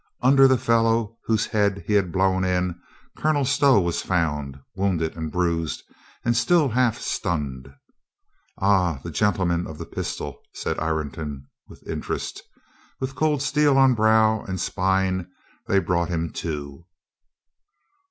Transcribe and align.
Under 0.23 0.47
the 0.47 0.57
fellow 0.57 1.19
whose 1.25 1.45
head 1.45 1.83
he 1.85 1.93
had 1.93 2.11
blown 2.11 2.43
in. 2.43 2.73
Colonel 3.15 3.45
Stow 3.45 3.79
was 3.79 4.01
found, 4.01 4.59
wounded 4.73 5.15
and 5.15 5.31
bruised 5.31 5.83
and 6.25 6.35
still 6.35 6.69
half 6.69 6.97
stunned. 6.99 7.71
"Ah. 8.57 8.99
The 9.03 9.11
gentle 9.11 9.45
man 9.45 9.67
of 9.67 9.77
the 9.77 9.85
pistol," 9.85 10.41
said 10.55 10.79
Ireton 10.79 11.45
with 11.67 11.87
interest. 11.87 12.41
With 12.99 13.13
cold 13.13 13.43
steel 13.43 13.77
on 13.77 13.93
brow 13.93 14.41
and 14.45 14.59
spine 14.59 15.29
they 15.67 15.77
brought 15.77 16.09
him 16.09 16.31
to. 16.31 16.83